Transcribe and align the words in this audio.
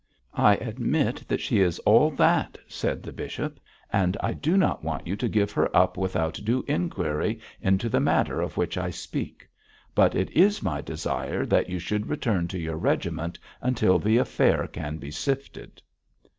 'I 0.33 0.55
admit 0.55 1.23
that 1.27 1.41
she 1.41 1.59
is 1.59 1.77
all 1.85 2.09
that,' 2.09 2.57
said 2.67 3.03
the 3.03 3.11
bishop, 3.13 3.59
'and 3.93 4.17
I 4.19 4.33
do 4.33 4.57
not 4.57 4.83
want 4.83 5.05
you 5.05 5.15
to 5.17 5.29
give 5.29 5.51
her 5.51 5.69
up 5.77 5.95
without 5.95 6.39
due 6.43 6.65
inquiry 6.67 7.39
into 7.61 7.87
the 7.87 7.99
matter 7.99 8.41
of 8.41 8.57
which 8.57 8.79
I 8.79 8.89
speak. 8.89 9.47
But 9.93 10.15
it 10.15 10.31
is 10.31 10.63
my 10.63 10.81
desire 10.81 11.45
that 11.45 11.69
you 11.69 11.77
should 11.77 12.07
return 12.09 12.47
to 12.47 12.57
your 12.57 12.77
regiment 12.77 13.37
until 13.61 13.99
the 13.99 14.17
affair 14.17 14.65
can 14.65 14.97
be 14.97 15.11
sifted.' 15.11 15.83